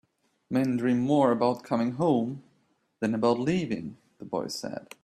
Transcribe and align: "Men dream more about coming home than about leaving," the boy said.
"Men 0.49 0.77
dream 0.77 0.97
more 1.01 1.31
about 1.31 1.61
coming 1.63 1.91
home 1.91 2.41
than 3.01 3.13
about 3.13 3.37
leaving," 3.39 3.97
the 4.17 4.25
boy 4.25 4.47
said. 4.47 4.95